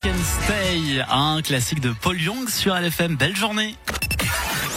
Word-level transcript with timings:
Can 0.00 0.14
Stay, 0.22 1.02
un 1.10 1.42
classique 1.42 1.80
de 1.80 1.90
Paul 1.90 2.20
Young 2.20 2.48
sur 2.48 2.72
LFM. 2.72 3.16
Belle 3.16 3.34
journée. 3.34 3.74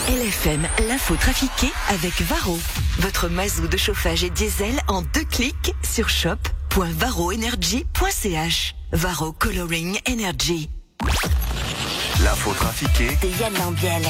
LFM, 0.10 0.68
l'info 0.88 1.16
trafiquée 1.16 1.72
avec 1.90 2.20
Varro. 2.22 2.60
Votre 2.98 3.30
mazou 3.30 3.68
de 3.68 3.78
chauffage 3.78 4.24
et 4.24 4.32
diesel 4.32 4.82
en 4.88 5.04
deux 5.04 5.26
clics 5.26 5.76
sur 5.84 6.10
shop.varroenergy.ch. 6.10 8.76
Varro 8.94 9.32
Coloring 9.32 10.00
Energy. 10.10 10.72
L'info 12.24 12.54
trafiquée 12.54 13.10
De 13.22 13.28
Yann 13.40 13.54
Lambiel. 13.60 14.02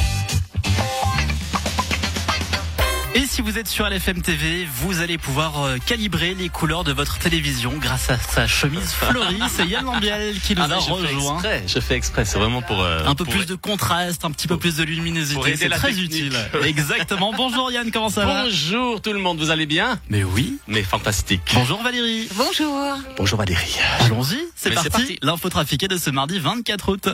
Et 3.13 3.25
si 3.25 3.41
vous 3.41 3.57
êtes 3.57 3.67
sur 3.67 3.85
LFM 3.89 4.21
TV, 4.21 4.65
vous 4.73 5.01
allez 5.01 5.17
pouvoir 5.17 5.61
euh, 5.63 5.77
calibrer 5.85 6.33
les 6.33 6.47
couleurs 6.47 6.85
de 6.85 6.93
votre 6.93 7.19
télévision 7.19 7.73
grâce 7.77 8.09
à 8.09 8.17
sa 8.17 8.47
chemise 8.47 8.93
fleurie. 8.93 9.37
C'est 9.49 9.65
Yann 9.67 9.83
Lambiel 9.83 10.39
qui 10.39 10.55
nous 10.55 10.61
Ah, 10.61 10.75
a 10.75 10.79
je 10.79 10.85
fais 10.85 10.91
rejoint. 10.93 11.33
exprès, 11.33 11.63
je 11.67 11.79
fais 11.81 11.95
exprès, 11.95 12.23
c'est 12.23 12.39
vraiment 12.39 12.61
pour... 12.61 12.81
euh, 12.81 13.03
Un 13.05 13.13
peu 13.15 13.25
pour- 13.25 13.33
plus 13.33 13.45
de 13.45 13.55
contraste, 13.55 14.23
un 14.23 14.31
petit 14.31 14.47
peu 14.47 14.55
plus 14.57 14.77
de 14.77 14.83
luminosité, 14.83 15.57
c'est 15.57 15.67
très 15.69 15.89
technique. 15.89 16.05
utile. 16.05 16.33
Exactement. 16.63 17.33
Bonjour 17.35 17.69
Yann, 17.69 17.91
comment 17.91 18.09
ça 18.09 18.25
va 18.25 18.43
Bonjour 18.45 19.01
tout 19.01 19.11
le 19.11 19.19
monde, 19.19 19.39
vous 19.39 19.51
allez 19.51 19.65
bien 19.65 19.99
Mais 20.09 20.23
oui. 20.23 20.57
Mais 20.67 20.81
fantastique. 20.83 21.41
Bonjour 21.53 21.83
Valérie. 21.83 22.29
Bonjour. 22.35 22.79
Bonjour 23.17 23.37
Valérie. 23.37 23.77
Allons-y, 23.99 24.39
c'est 24.55 24.71
parti. 24.71 24.89
parti. 24.89 25.19
L'info 25.21 25.49
trafiquée 25.49 25.89
de 25.89 25.97
ce 25.97 26.09
mardi 26.11 26.39
24 26.39 26.89
août. 26.93 27.09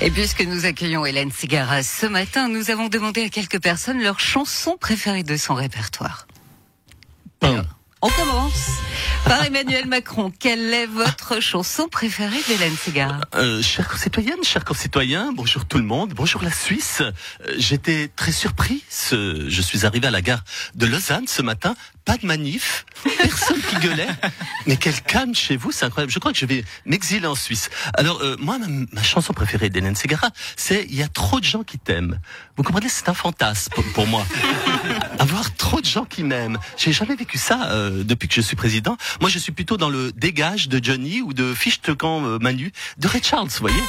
Et 0.00 0.10
puisque 0.10 0.42
nous 0.42 0.66
accueillons 0.66 1.06
Hélène 1.06 1.30
Segarra 1.30 1.84
ce 1.84 2.06
matin, 2.06 2.48
nous 2.48 2.70
avons 2.70 2.88
demandé 2.88 3.22
à 3.22 3.28
quelques 3.28 3.60
personnes 3.62 4.02
leur 4.02 4.18
chanson 4.18 4.76
préférée 4.78 4.93
de 5.24 5.36
son 5.36 5.54
répertoire. 5.54 6.28
On 7.42 8.08
commence 8.10 8.68
par 9.24 9.42
Emmanuel 9.44 9.86
Macron. 9.86 10.32
Quelle 10.38 10.72
est 10.74 10.86
votre 10.86 11.40
chanson 11.40 11.88
préférée 11.88 12.40
d'Hélène 12.46 12.76
Segarra? 12.76 13.20
Euh, 13.34 13.62
chers 13.62 13.88
concitoyennes, 13.88 14.42
chers 14.44 14.64
concitoyens, 14.64 15.32
bonjour 15.34 15.64
tout 15.64 15.78
le 15.78 15.84
monde, 15.84 16.12
bonjour 16.14 16.42
la 16.42 16.52
Suisse. 16.52 17.00
Euh, 17.00 17.12
J'étais 17.56 18.08
très 18.14 18.32
surpris. 18.32 18.84
Ce- 18.90 19.46
Je 19.48 19.62
suis 19.62 19.86
arrivé 19.86 20.06
à 20.06 20.10
la 20.10 20.20
gare 20.22 20.44
de 20.74 20.86
Lausanne 20.86 21.26
ce 21.26 21.40
matin, 21.42 21.74
pas 22.04 22.16
de 22.18 22.26
manif, 22.26 22.84
personne 23.18 23.60
qui 23.62 23.76
gueulait. 23.76 24.08
Mais 24.66 24.76
quel 24.76 25.00
calme 25.02 25.34
chez 25.34 25.56
vous, 25.56 25.72
c'est 25.72 25.86
incroyable. 25.86 26.12
Je 26.12 26.18
crois 26.18 26.32
que 26.32 26.38
je 26.38 26.46
vais 26.46 26.64
m'exiler 26.84 27.26
en 27.26 27.34
Suisse. 27.34 27.70
Alors 27.94 28.20
euh, 28.22 28.36
moi, 28.38 28.58
ma, 28.58 28.66
ma 28.92 29.02
chanson 29.02 29.32
préférée 29.32 29.70
d'Hélène 29.70 29.96
Segarra, 29.96 30.28
c'est 30.56 30.86
Il 30.88 30.94
y 30.96 31.02
a 31.02 31.08
trop 31.08 31.40
de 31.40 31.44
gens 31.44 31.62
qui 31.62 31.78
t'aiment. 31.78 32.20
Vous 32.56 32.62
comprenez, 32.62 32.88
c'est 32.90 33.08
un 33.08 33.14
fantasme 33.14 33.72
pour, 33.74 33.84
pour 33.94 34.06
moi. 34.06 34.26
Avoir 35.18 35.54
trop 35.74 35.80
de 35.80 35.86
gens 35.86 36.04
qui 36.04 36.22
m'aiment. 36.22 36.56
J'ai 36.76 36.92
jamais 36.92 37.16
vécu 37.16 37.36
ça 37.36 37.68
euh, 37.72 38.04
depuis 38.04 38.28
que 38.28 38.34
je 38.34 38.40
suis 38.40 38.54
président. 38.54 38.96
Moi, 39.20 39.28
je 39.28 39.40
suis 39.40 39.50
plutôt 39.50 39.76
dans 39.76 39.88
le 39.90 40.12
dégage 40.12 40.68
de 40.68 40.78
Johnny 40.80 41.20
ou 41.20 41.32
de 41.32 41.52
Fichte 41.52 41.92
quand 41.94 42.24
euh, 42.24 42.38
Manu 42.38 42.70
de 42.98 43.08
Ray 43.08 43.20
Charles, 43.20 43.48
vous 43.48 43.58
voyez. 43.58 43.82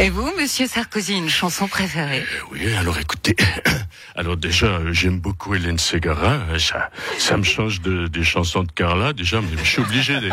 Et 0.00 0.10
vous, 0.10 0.28
Monsieur 0.36 0.66
Sarkozy, 0.66 1.14
une 1.14 1.28
chanson 1.28 1.68
préférée? 1.68 2.24
Oui, 2.50 2.74
alors 2.74 2.98
écoutez, 2.98 3.36
alors 4.16 4.36
déjà, 4.36 4.66
euh, 4.66 4.92
j'aime 4.92 5.20
beaucoup 5.20 5.54
Hélène 5.54 5.78
Segarra, 5.78 6.38
euh, 6.50 6.58
ça, 6.58 6.90
ça 7.18 7.36
me 7.36 7.42
change 7.42 7.82
de, 7.82 8.06
des 8.06 8.24
chansons 8.24 8.62
de 8.62 8.72
Carla, 8.72 9.12
déjà, 9.12 9.40
mais 9.40 9.48
je 9.62 9.68
suis 9.68 9.82
obligé 9.82 10.18
de, 10.20 10.30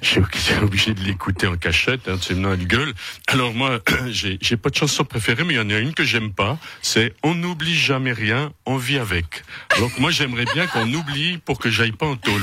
je 0.00 0.08
suis 0.08 0.20
obligé 0.62 0.94
de 0.94 1.00
l'écouter 1.00 1.46
en 1.46 1.56
cachette, 1.56 2.08
hein, 2.08 2.16
sinon 2.20 2.54
elle 2.54 2.66
gueule. 2.66 2.94
Alors 3.26 3.52
moi, 3.52 3.80
j'ai 4.10 4.38
j'ai 4.40 4.56
pas 4.56 4.70
de 4.70 4.76
chanson 4.76 5.04
préférée, 5.04 5.44
mais 5.44 5.54
il 5.54 5.56
y 5.56 5.60
en 5.60 5.68
a 5.70 5.78
une 5.78 5.92
que 5.92 6.04
j'aime 6.04 6.32
pas, 6.32 6.58
c'est 6.80 7.14
On 7.22 7.34
n'oublie 7.34 7.76
jamais 7.76 8.12
rien, 8.12 8.50
on 8.64 8.78
vit 8.78 8.98
avec. 8.98 9.44
Donc 9.78 9.98
moi, 9.98 10.10
j'aimerais 10.10 10.46
bien 10.54 10.66
qu'on 10.66 10.90
oublie 10.92 11.38
pour 11.38 11.58
que 11.58 11.68
j'aille 11.70 11.92
pas 11.92 12.06
en 12.06 12.16
tôle. 12.16 12.42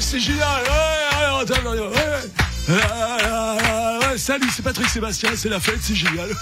C'est 0.00 0.20
génial. 0.20 0.62
Ouais, 0.62 1.48
ouais, 1.48 1.78
ouais. 1.78 3.41
Salut, 4.22 4.48
c'est 4.54 4.62
Patrick 4.62 4.88
Sébastien, 4.88 5.30
c'est 5.34 5.48
la 5.48 5.58
fête, 5.60 5.78
c'est 5.82 5.94
génial. 5.96 6.28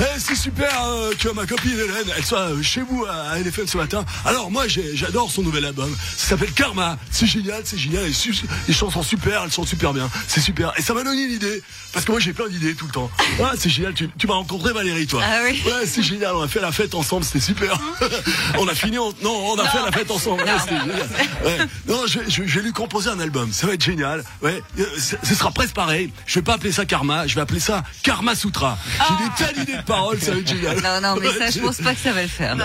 Eh, 0.00 0.18
c'est 0.18 0.34
super, 0.34 0.84
euh, 0.84 1.12
tu 1.18 1.28
vois, 1.28 1.42
ma 1.42 1.46
copine 1.46 1.72
Hélène, 1.72 2.12
elle 2.16 2.24
soit 2.24 2.50
euh, 2.50 2.62
chez 2.62 2.80
vous 2.82 3.04
à 3.04 3.38
LFM 3.38 3.66
ce 3.66 3.76
matin. 3.76 4.04
Alors 4.24 4.50
moi, 4.50 4.64
j'adore 4.68 5.30
son 5.30 5.42
nouvel 5.42 5.64
album. 5.64 5.94
Ça 6.16 6.28
s'appelle 6.30 6.52
Karma. 6.52 6.98
C'est 7.10 7.26
génial, 7.26 7.62
c'est 7.64 7.78
génial. 7.78 8.04
Les, 8.04 8.12
les 8.68 8.74
chansons 8.74 9.02
super, 9.02 9.42
elles 9.44 9.52
sont 9.52 9.64
super 9.64 9.92
bien. 9.92 10.10
C'est 10.26 10.40
super. 10.40 10.72
Et 10.76 10.82
ça 10.82 10.94
m'a 10.94 11.04
donné 11.04 11.22
une 11.24 11.32
idée. 11.32 11.62
Parce 11.92 12.04
que 12.04 12.10
moi, 12.10 12.20
j'ai 12.20 12.32
plein 12.32 12.48
d'idées 12.48 12.74
tout 12.74 12.86
le 12.86 12.92
temps. 12.92 13.10
Ah, 13.42 13.52
c'est 13.56 13.68
génial. 13.70 13.94
Tu, 13.94 14.08
tu 14.18 14.26
m'as 14.26 14.34
rencontré 14.34 14.72
Valérie, 14.72 15.06
toi. 15.06 15.22
Ah 15.24 15.40
oui. 15.44 15.62
Ouais, 15.64 15.86
c'est 15.86 16.02
génial. 16.02 16.34
On 16.34 16.42
a 16.42 16.48
fait 16.48 16.60
la 16.60 16.72
fête 16.72 16.94
ensemble, 16.94 17.24
c'était 17.24 17.40
super. 17.44 17.78
on 18.58 18.66
a 18.66 18.74
fini, 18.74 18.98
en- 18.98 19.12
non, 19.22 19.52
on 19.52 19.58
a 19.58 19.68
fait 19.68 19.78
la 19.84 19.92
fête 19.92 20.10
ensemble. 20.10 20.42
Ouais, 20.42 20.50
c'était 20.60 20.80
génial. 20.80 21.08
Ouais. 21.44 21.58
Non, 21.86 22.00
je, 22.08 22.18
je, 22.28 22.42
je 22.46 22.58
vais 22.58 22.62
lui 22.64 22.72
composer 22.72 23.10
un 23.10 23.20
album. 23.20 23.52
Ça 23.52 23.66
va 23.68 23.74
être 23.74 23.84
génial. 23.84 24.24
Ouais, 24.42 24.60
Euh, 24.78 24.84
ce 24.98 25.34
sera 25.34 25.50
presque 25.52 25.74
pareil. 25.74 26.12
Je 26.26 26.38
vais 26.38 26.42
pas 26.42 26.54
appeler 26.54 26.72
ça 26.72 26.84
Karma, 26.84 27.26
je 27.26 27.34
vais 27.34 27.40
appeler 27.40 27.60
ça 27.60 27.84
Karma 28.02 28.34
Sutra. 28.34 28.78
J'ai 29.08 29.24
des 29.24 29.30
tas 29.36 29.52
d'idées 29.52 29.76
de 29.78 29.82
paroles, 29.82 30.20
ça 30.20 30.32
va 30.32 30.38
être 30.38 30.48
génial. 30.48 30.80
Non, 30.80 31.00
non, 31.00 31.16
mais 31.20 31.28
ça, 31.38 31.50
je 31.50 31.60
pense 31.60 31.78
pas 31.78 31.94
que 31.94 32.00
ça 32.00 32.12
va 32.12 32.22
le 32.22 32.28
faire. 32.28 32.56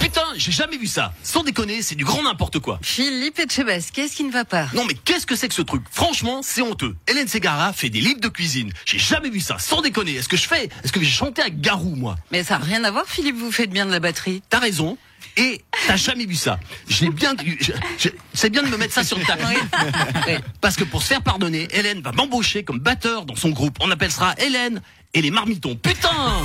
Putain, 0.00 0.22
j'ai 0.36 0.52
jamais 0.52 0.76
vu 0.76 0.86
ça. 0.86 1.12
Sans 1.22 1.42
déconner, 1.42 1.82
c'est 1.82 1.94
du 1.94 2.04
grand 2.04 2.22
n'importe 2.22 2.58
quoi. 2.58 2.78
Philippe 2.82 3.38
Etchebest, 3.38 3.90
qu'est-ce 3.92 4.14
qui 4.14 4.24
ne 4.24 4.32
va 4.32 4.44
pas? 4.44 4.68
Non 4.74 4.84
mais 4.84 4.94
qu'est-ce 4.94 5.26
que 5.26 5.34
c'est 5.34 5.48
que 5.48 5.54
ce 5.54 5.62
truc? 5.62 5.82
Franchement, 5.90 6.40
c'est 6.42 6.62
honteux. 6.62 6.94
Hélène 7.08 7.26
Segarra 7.26 7.72
fait 7.72 7.88
des 7.88 8.00
livres 8.00 8.20
de 8.20 8.28
cuisine. 8.28 8.72
J'ai 8.84 8.98
jamais 8.98 9.30
vu 9.30 9.40
ça. 9.40 9.58
Sans 9.58 9.80
déconner. 9.80 10.14
Est-ce 10.16 10.28
que 10.28 10.36
je 10.36 10.46
fais? 10.46 10.68
Est-ce 10.84 10.92
que 10.92 11.00
j'ai 11.00 11.10
chanté 11.10 11.42
à 11.42 11.50
Garou 11.50 11.96
moi? 11.96 12.16
Mais 12.30 12.44
ça 12.44 12.58
n'a 12.58 12.64
rien 12.64 12.84
à 12.84 12.90
voir, 12.90 13.06
Philippe, 13.06 13.36
vous 13.36 13.50
faites 13.50 13.70
bien 13.70 13.86
de 13.86 13.90
la 13.90 14.00
batterie. 14.00 14.42
T'as 14.50 14.60
raison. 14.60 14.98
Et 15.36 15.62
t'as 15.86 15.96
jamais 15.96 16.26
vu 16.26 16.34
ça. 16.34 16.58
Bien. 17.12 17.34
C'est 18.32 18.50
bien 18.50 18.62
de 18.62 18.68
me 18.68 18.76
mettre 18.76 18.94
ça 18.94 19.04
sur 19.04 19.18
le 19.18 19.24
tapis. 19.24 19.58
Parce 20.60 20.76
que 20.76 20.84
pour 20.84 21.02
se 21.02 21.08
faire 21.08 21.22
pardonner, 21.22 21.68
Hélène 21.72 22.00
va 22.00 22.12
m'embaucher 22.12 22.62
comme 22.64 22.78
batteur 22.78 23.24
dans 23.24 23.36
son 23.36 23.50
groupe. 23.50 23.76
On 23.80 23.90
appellera 23.90 24.34
Hélène 24.38 24.80
et 25.12 25.22
les 25.22 25.30
marmitons. 25.30 25.76
Putain 25.76 26.42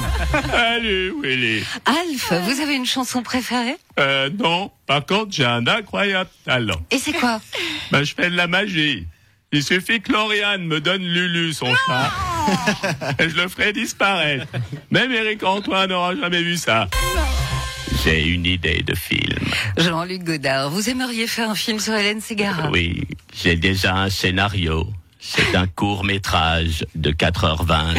Allez, 0.53 1.09
où 1.11 1.23
elle 1.23 1.43
est 1.43 1.63
Alf, 1.85 2.33
vous 2.43 2.61
avez 2.61 2.75
une 2.75 2.85
chanson 2.85 3.23
préférée? 3.23 3.77
Euh, 3.99 4.29
Non, 4.37 4.71
par 4.87 5.05
contre, 5.05 5.31
j'ai 5.31 5.45
un 5.45 5.65
incroyable 5.67 6.29
talent. 6.45 6.79
Et 6.91 6.97
c'est 6.99 7.13
quoi? 7.13 7.41
Ben, 7.91 8.03
je 8.03 8.13
fais 8.13 8.29
de 8.29 8.35
la 8.35 8.47
magie. 8.47 9.07
Il 9.51 9.63
suffit 9.63 9.99
que 9.99 10.11
Lauriane 10.11 10.63
me 10.65 10.79
donne 10.79 11.01
Lulu, 11.01 11.53
son 11.53 11.73
chat, 11.87 12.11
et 13.17 13.27
je 13.29 13.35
le 13.35 13.47
ferai 13.47 13.73
disparaître. 13.73 14.45
Même 14.91 15.11
Eric 15.11 15.43
Antoine 15.43 15.89
n'aura 15.89 16.15
jamais 16.15 16.43
vu 16.43 16.55
ça. 16.55 16.87
J'ai 18.03 18.27
une 18.27 18.45
idée 18.45 18.81
de 18.81 18.95
film. 18.95 19.39
Jean-Luc 19.77 20.23
Godard, 20.23 20.69
vous 20.69 20.89
aimeriez 20.89 21.27
faire 21.27 21.49
un 21.49 21.55
film 21.55 21.79
sur 21.79 21.93
Hélène 21.93 22.21
Segarra 22.21 22.69
Oui, 22.71 23.03
j'ai 23.33 23.55
déjà 23.55 23.95
un 23.95 24.09
scénario. 24.09 24.87
C'est 25.19 25.55
un 25.55 25.67
court 25.67 26.05
métrage 26.05 26.85
de 26.95 27.11
4h20. 27.11 27.97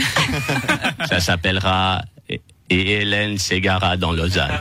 Ça 1.08 1.20
s'appellera 1.20 2.02
Et 2.28 2.40
Hélène 2.70 3.36
Ségara 3.36 3.98
dans 3.98 4.12
Lausanne. 4.12 4.58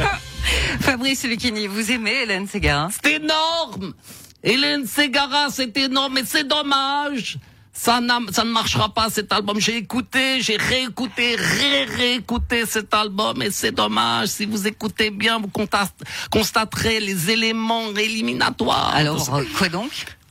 Fabrice 0.80 1.24
Lucchini, 1.24 1.66
vous 1.66 1.90
aimez 1.90 2.22
Hélène 2.24 2.46
Segarra 2.46 2.88
C'est 3.02 3.14
énorme 3.14 3.94
Hélène 4.42 4.86
Segarra, 4.86 5.48
c'est 5.50 5.76
énorme, 5.76 6.14
mais 6.14 6.24
c'est 6.24 6.46
dommage 6.46 7.38
ça, 7.78 8.00
ne 8.00 8.52
marchera 8.52 8.88
pas 8.88 9.08
cet 9.08 9.32
album. 9.32 9.60
J'ai 9.60 9.76
écouté, 9.76 10.40
j'ai 10.42 10.56
réécouté, 10.56 11.36
ré-réécouté 11.36 12.66
cet 12.66 12.92
album 12.92 13.40
et 13.40 13.52
c'est 13.52 13.70
dommage. 13.70 14.28
Si 14.28 14.46
vous 14.46 14.66
écoutez 14.66 15.10
bien, 15.10 15.38
vous 15.38 15.48
consta- 15.48 15.88
constaterez 16.30 16.98
les 16.98 17.30
éléments 17.30 17.90
éliminatoires. 17.94 18.92
Alors, 18.94 19.32
euh, 19.34 19.44
quoi 19.56 19.68
donc? 19.68 19.90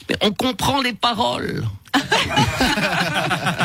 Mais 0.10 0.18
on 0.22 0.32
comprend 0.32 0.82
les 0.82 0.94
paroles. 0.94 1.64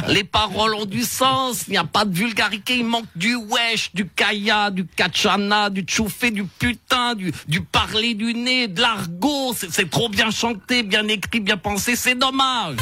les 0.09 0.25
paroles 0.25 0.75
ont 0.75 0.87
du 0.87 1.03
sens, 1.03 1.65
il 1.67 1.73
n'y 1.73 1.77
a 1.77 1.85
pas 1.85 2.05
de 2.05 2.15
vulgarité, 2.15 2.79
il 2.79 2.87
manque 2.87 3.07
du 3.17 3.35
wesh, 3.35 3.91
du 3.93 4.09
kaya, 4.09 4.71
du 4.71 4.87
kachana, 4.87 5.71
du 5.71 5.83
tchoufé, 5.83 6.31
du 6.31 6.45
putain, 6.45 7.15
du, 7.15 7.33
du 7.49 7.61
parler 7.61 8.15
du 8.15 8.33
nez, 8.33 8.69
de 8.69 8.81
l'argot, 8.81 9.55
c'est 9.57 9.71
c'est 9.73 9.91
trop 9.91 10.09
bien 10.09 10.31
chanté, 10.31 10.83
bien 10.83 11.07
écrit, 11.09 11.41
bien 11.41 11.57
pensé, 11.57 11.97
c'est 11.97 12.15
dommage. 12.15 12.77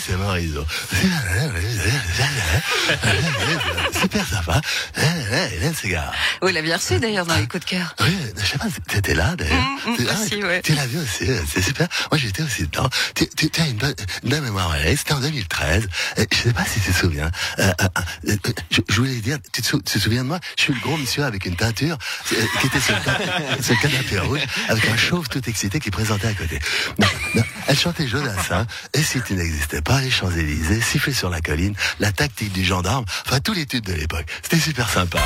C'est 0.00 0.16
Mariso. 0.16 0.64
Super 4.00 4.26
sympa. 4.26 4.60
Hélène 4.96 5.74
Segarra. 5.74 6.12
Oui, 6.42 6.52
il 6.54 6.62
bien 6.62 6.76
reçu 6.76 6.98
d'ailleurs 6.98 7.26
dans 7.26 7.36
les 7.36 7.46
coups 7.46 7.64
de 7.64 7.70
cœur. 7.70 7.94
Oui, 8.00 8.16
je 8.38 8.44
sais 8.46 8.58
pas, 8.58 8.66
t'étais 8.88 9.14
là 9.14 9.34
d'ailleurs. 9.36 9.62
Mm, 9.86 9.90
mm, 9.92 9.96
Tu- 9.96 10.06
ah, 10.08 10.12
aussi, 10.20 10.42
ouais. 10.42 10.62
Tu 10.62 10.74
l'as 10.74 10.86
vu 10.86 10.98
aussi, 10.98 11.26
c'est 11.52 11.62
super. 11.62 11.88
Moi 12.10 12.18
j'étais 12.18 12.42
aussi 12.42 12.62
dedans. 12.62 12.88
Tu, 13.14 13.28
tu, 13.36 13.50
tu 13.50 13.60
as 13.60 13.66
une 13.66 13.76
bonne, 13.76 13.94
une 14.22 14.30
bonne 14.30 14.44
mémoire, 14.44 14.70
Valérie. 14.70 14.96
C'était 14.96 15.12
en 15.14 15.20
2013. 15.20 15.88
Euh, 16.18 16.24
je 16.32 16.36
sais 16.36 16.52
pas 16.52 16.64
si 16.64 16.80
tu 16.80 16.92
te 16.92 16.96
souviens. 16.98 17.30
Euh, 17.58 17.72
euh, 17.80 17.88
euh, 18.28 18.36
je, 18.70 18.80
je 18.88 18.96
voulais 18.96 19.14
dire, 19.16 19.38
tu 19.52 19.62
te, 19.62 19.66
sou- 19.66 19.82
tu 19.82 19.94
te 19.94 19.98
souviens 19.98 20.22
de 20.22 20.28
moi? 20.28 20.40
Je 20.56 20.62
suis 20.62 20.74
le 20.74 20.80
gros 20.80 20.96
monsieur 20.96 21.24
avec 21.24 21.44
une 21.46 21.56
teinture 21.56 21.98
euh, 22.32 22.36
qui 22.60 22.66
était 22.66 22.80
sur 22.80 22.94
le, 22.96 23.02
can- 23.04 23.62
sur 23.62 23.74
le 23.74 23.80
canapé 23.88 24.18
rouge 24.20 24.40
avec 24.68 24.86
un 24.88 24.96
chauve 24.96 25.28
tout 25.28 25.42
excité 25.48 25.80
qui 25.80 25.90
présentait 25.90 26.28
à 26.28 26.34
côté. 26.34 26.58
Non, 26.98 27.08
non, 27.34 27.42
elle 27.66 27.78
chantait 27.78 28.06
Jodassin 28.06 28.66
et 28.92 29.02
si 29.02 29.20
tu 29.22 29.34
n'existais 29.34 29.80
pas 29.84 30.00
les 30.00 30.10
Champs-Élysées, 30.10 30.80
siffler 30.80 31.12
sur 31.12 31.30
la 31.30 31.40
colline, 31.40 31.74
la 32.00 32.10
tactique 32.10 32.52
du 32.52 32.64
gendarme, 32.64 33.04
enfin 33.26 33.40
tous 33.40 33.52
les 33.52 33.66
de 33.66 33.92
l'époque. 33.92 34.26
C'était 34.42 34.58
super 34.58 34.88
sympa. 34.88 35.18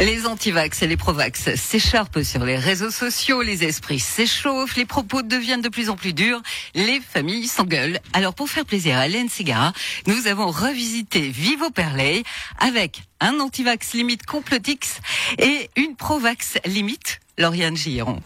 Les 0.00 0.26
antivax 0.26 0.82
et 0.82 0.86
les 0.86 0.96
provax 0.96 1.56
s'écharpent 1.56 2.22
sur 2.22 2.44
les 2.44 2.56
réseaux 2.56 2.90
sociaux, 2.90 3.42
les 3.42 3.64
esprits 3.64 3.98
s'échauffent, 3.98 4.76
les 4.76 4.84
propos 4.84 5.22
deviennent 5.22 5.60
de 5.60 5.68
plus 5.68 5.90
en 5.90 5.96
plus 5.96 6.12
durs, 6.12 6.40
les 6.74 7.00
familles 7.00 7.48
s'engueulent. 7.48 7.98
Alors 8.12 8.34
pour 8.34 8.48
faire 8.48 8.64
plaisir 8.64 8.96
à 8.96 9.06
Hélène 9.06 9.28
Segara, 9.28 9.72
nous 10.06 10.28
avons 10.28 10.50
revisité 10.52 11.28
Vivo 11.28 11.70
Perley 11.70 12.22
avec 12.60 13.02
un 13.20 13.40
antivax 13.40 13.94
limite 13.94 14.24
complotix 14.24 15.00
et 15.38 15.68
une 15.74 15.96
provax 15.96 16.58
limite 16.64 17.18
Lauriane 17.36 17.76
Giron. 17.76 18.20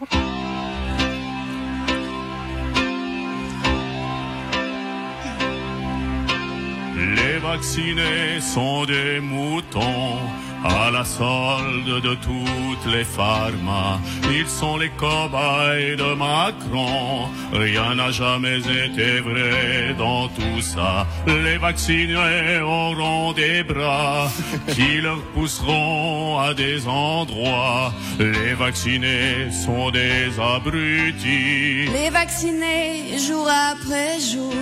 Les 7.16 7.38
vaccinés 7.38 8.40
sont 8.40 8.84
des 8.84 9.20
moutons 9.20 10.18
à 10.64 10.90
la 10.90 11.04
solde 11.04 12.00
de 12.02 12.14
toutes 12.16 12.92
les 12.92 13.04
pharma. 13.04 14.00
Ils 14.30 14.46
sont 14.46 14.76
les 14.76 14.90
cobayes 14.90 15.96
de 15.96 16.14
Macron. 16.14 17.28
Rien 17.52 17.94
n'a 17.94 18.10
jamais 18.10 18.58
été 18.58 19.20
vrai 19.20 19.94
dans 19.98 20.28
tout 20.28 20.60
ça. 20.60 21.06
Les 21.26 21.58
vaccinés 21.58 22.60
auront 22.62 23.32
des 23.32 23.62
bras 23.62 24.30
qui 24.74 25.00
leur 25.00 25.20
pousseront 25.34 26.38
à 26.38 26.54
des 26.54 26.86
endroits. 26.86 27.92
Les 28.18 28.54
vaccinés 28.54 29.50
sont 29.64 29.90
des 29.90 30.30
abrutis. 30.40 31.86
Les 31.92 32.10
vaccinés, 32.10 33.18
jour 33.18 33.48
après 33.48 34.20
jour, 34.20 34.54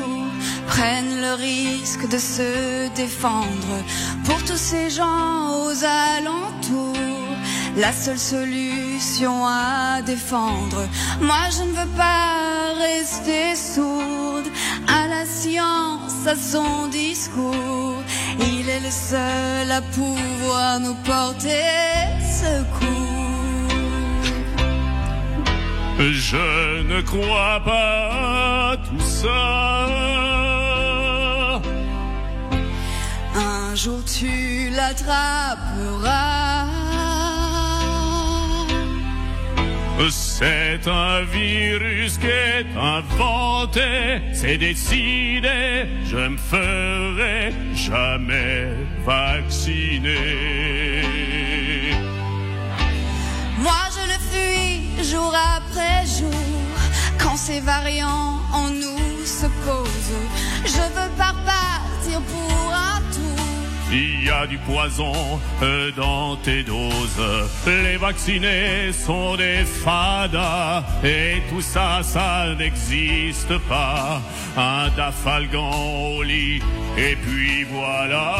prennent 0.67 1.21
le 1.21 1.35
risque 1.35 2.09
de 2.09 2.19
se 2.19 2.95
défendre. 2.95 3.77
Pour 4.25 4.43
tous 4.45 4.57
ces 4.57 4.91
gens 4.91 5.65
aux 5.65 5.85
alentours, 6.17 7.37
la 7.77 7.93
seule 7.93 8.19
solution 8.19 9.47
à 9.47 10.03
défendre. 10.03 10.83
Moi, 11.21 11.45
je 11.57 11.63
ne 11.63 11.73
veux 11.79 11.93
pas 11.97 12.75
rester 12.79 13.55
sourde 13.55 14.49
à 14.89 15.07
la 15.09 15.25
science, 15.25 16.27
à 16.27 16.37
son 16.37 16.89
discours. 16.89 18.03
Il 18.41 18.69
est 18.69 18.81
le 18.81 18.91
seul 18.91 19.71
à 19.71 19.83
pouvoir 19.83 20.81
nous 20.81 20.97
porter 21.05 21.67
secours. 22.41 23.01
Je 25.99 26.83
ne 26.83 27.03
crois 27.03 27.61
pas 27.65 28.73
à 28.73 28.77
tout 28.79 29.07
ça. 29.23 29.91
Un 33.37 33.75
jour 33.77 34.01
tu 34.05 34.50
C'est 40.09 40.89
un 40.89 41.23
virus 41.23 42.19
qui 42.19 42.27
est 42.27 42.67
inventé, 42.77 44.23
c'est 44.33 44.57
décidé, 44.57 45.87
je 46.05 46.17
me 46.17 46.37
ferai 46.39 47.53
jamais 47.75 48.75
vacciner. 49.05 50.17
Moi 53.59 53.83
je 53.95 54.03
le 54.13 54.19
fuis 54.31 55.05
jour 55.05 55.35
après 55.57 56.07
jour. 56.07 56.31
Quand 57.19 57.37
ces 57.37 57.61
variants 57.61 58.41
en 58.53 58.71
nous 58.71 59.25
se 59.25 59.47
posent, 59.65 60.21
je 60.65 60.83
veux 60.97 61.11
pas 61.19 61.33
repartir 61.33 62.21
pour 62.23 62.73
un 62.73 63.01
tour. 63.13 63.30
Il 63.93 64.25
y 64.25 64.31
a 64.31 64.47
du 64.47 64.57
poison 64.59 65.13
euh, 65.63 65.91
dans 65.97 66.37
tes 66.37 66.63
doses. 66.63 67.51
Les 67.67 67.97
vaccinés 67.97 68.93
sont 68.93 69.37
des 69.37 69.65
fadas. 69.65 70.85
Et 71.03 71.43
tout 71.51 71.61
ça, 71.61 72.01
ça 72.03 72.55
n'existe 72.57 73.59
pas. 73.69 74.23
Un 74.57 74.89
dafalgan 74.97 75.71
au 76.17 76.23
lit. 76.23 76.63
Et 76.97 77.17
puis 77.17 77.65
voilà. 77.65 78.37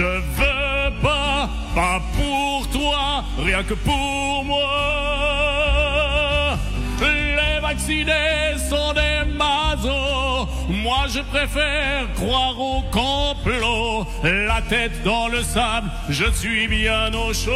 Je 0.00 0.06
veux 0.06 0.90
pas, 1.02 1.50
pas 1.74 2.00
pour 2.16 2.66
toi, 2.70 3.22
rien 3.44 3.62
que 3.62 3.74
pour 3.74 4.44
moi. 4.46 6.56
Les 7.02 7.60
vaccinés 7.60 8.56
sont 8.70 8.94
des 8.94 9.30
mazos. 9.30 10.48
Moi, 10.70 11.04
je 11.14 11.20
préfère 11.20 12.10
croire 12.14 12.58
au 12.58 12.80
complot. 12.90 14.06
La 14.22 14.62
tête 14.62 15.02
dans 15.04 15.28
le 15.28 15.42
sable, 15.42 15.90
je 16.08 16.30
suis 16.32 16.66
bien 16.66 17.12
au 17.12 17.34
chaud. 17.34 17.50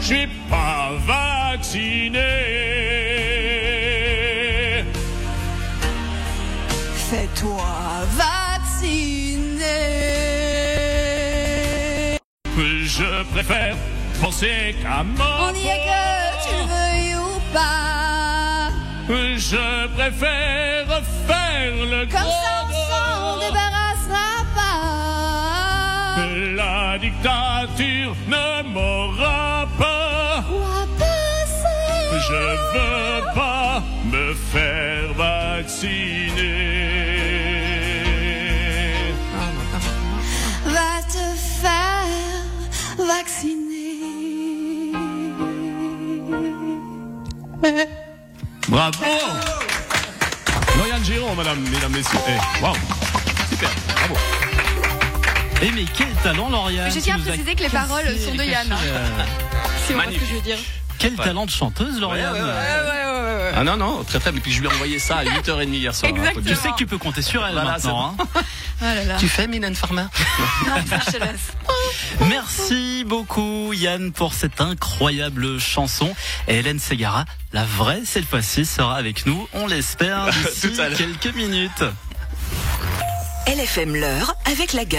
Je 0.00 0.04
suis 0.04 0.28
pas 0.50 0.90
vacciné. 1.06 2.05
Préfère 13.32 13.76
penser 14.20 14.74
qu'à 14.82 15.02
mort. 15.02 15.50
On 15.50 15.54
y 15.54 15.66
est 15.66 15.82
que 15.88 16.02
tu 16.44 16.54
le 16.56 16.64
veuilles 16.74 17.14
ou 17.16 17.40
pas. 17.52 18.70
Je 19.08 19.86
préfère 19.94 21.02
faire 21.28 21.74
le 21.92 22.06
Comme 22.06 22.20
ça, 22.20 22.64
on 22.64 22.70
s'en 22.90 23.38
débarrassera 23.38 24.30
pas. 24.54 26.26
La 26.56 26.98
dictature 26.98 28.14
ne 28.26 28.62
m'aura 28.72 29.68
pas. 29.78 30.44
Je 32.28 32.32
veux 32.32 33.22
pas 33.34 33.82
me 34.10 34.34
faire 34.34 35.12
vacciner. 35.14 36.65
Bravo 48.68 48.98
Lauriane 50.76 51.04
Giraud, 51.04 51.34
madame, 51.36 51.60
mesdames, 51.70 51.92
messieurs. 51.92 52.18
Eh, 52.28 52.62
waouh 52.62 52.74
Super, 53.48 53.70
bravo. 53.96 54.14
Eh 55.62 55.70
mais 55.72 55.84
quel 55.96 56.08
talent 56.22 56.50
Lauriane 56.50 56.90
Je 56.92 57.00
tiens 57.00 57.16
à 57.16 57.18
préciser 57.18 57.54
que 57.54 57.62
les 57.62 57.68
paroles 57.68 58.04
sont 58.18 58.34
de 58.34 58.42
Yann. 58.44 58.70
euh, 58.72 59.06
C'est 59.86 59.94
moi 59.94 60.04
ce 60.12 60.18
que 60.18 60.26
je 60.26 60.34
veux 60.34 60.40
dire. 60.42 60.58
Quel 60.98 61.14
talent 61.14 61.46
de 61.46 61.50
chanteuse 61.50 62.00
Lauriane 62.00 62.32
Ouais, 62.34 62.40
ouais, 62.40 62.44
ouais. 62.46 62.52
Ouais, 62.52 62.56
ouais, 62.56 63.20
ouais, 63.20 63.36
ouais. 63.36 63.52
Ah 63.56 63.64
non, 63.64 63.76
non, 63.76 64.04
très 64.04 64.20
faible. 64.20 64.38
Et 64.38 64.40
puis 64.40 64.52
je 64.52 64.60
lui 64.60 64.68
ai 64.68 64.72
envoyé 64.72 64.98
ça 64.98 65.18
à 65.18 65.24
8h30 65.24 65.68
hier 65.72 65.94
soir. 65.94 66.12
hein, 66.14 66.30
Tu 66.34 66.40
dire. 66.42 66.56
sais 66.58 66.68
que 66.70 66.76
tu 66.76 66.86
peux 66.86 66.98
compter 66.98 67.22
sur 67.22 67.44
elle 67.46 67.54
Voilà, 67.54 67.72
maintenant. 67.72 68.14
hein. 68.18 68.24
Oh 68.82 68.84
là 68.84 69.04
là. 69.04 69.16
Tu 69.18 69.26
fais 69.28 69.46
Mylène 69.48 69.74
Farmer? 69.74 70.02
Non, 70.66 70.74
ça, 70.88 70.98
je 71.06 71.12
te 71.12 71.16
laisse. 71.16 71.52
Merci 72.28 73.04
beaucoup 73.04 73.72
Yann 73.72 74.12
pour 74.12 74.34
cette 74.34 74.60
incroyable 74.60 75.58
chanson. 75.58 76.14
Et 76.48 76.56
Hélène 76.56 76.78
Segara, 76.78 77.24
la 77.52 77.64
vraie 77.64 78.02
cette 78.04 78.24
fois-ci, 78.24 78.64
sera 78.64 78.96
avec 78.96 79.26
nous, 79.26 79.48
on 79.52 79.66
l'espère, 79.66 80.26
d'ici 80.52 80.76
quelques 80.96 81.34
minutes. 81.34 81.84
LFM 83.46 83.94
l'heure 83.94 84.34
avec 84.50 84.72
la 84.72 84.84
gamme. 84.84 84.94